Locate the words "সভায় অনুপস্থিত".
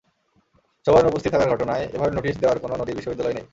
0.85-1.31